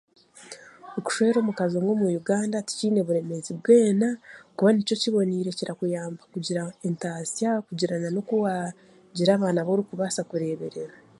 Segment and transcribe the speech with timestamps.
[0.97, 4.09] Okushwera omukazi omwe omu Uganda tikiine buremezi bwena
[4.57, 10.95] kuba nikyo kiboniire kira kuyamba kugira entaasa kugira na n'okuwagira abaana b'orikubaasa kurebereera.